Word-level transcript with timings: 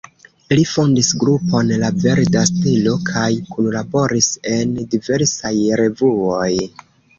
Li 0.51 0.61
fondis 0.69 1.09
grupon 1.23 1.69
la 1.83 1.91
„Verda 2.05 2.43
Stelo“ 2.53 2.95
kaj 3.11 3.27
kunlaboris 3.53 4.33
en 4.57 4.75
diversaj 4.97 5.55
revuoj. 5.85 6.51